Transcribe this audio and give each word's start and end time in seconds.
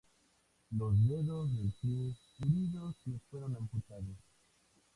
Los 0.71 0.95
dedos 1.07 1.53
del 1.55 1.71
pie 1.79 2.15
heridos 2.39 2.95
le 3.05 3.19
fueron 3.29 3.55
amputados. 3.55 4.17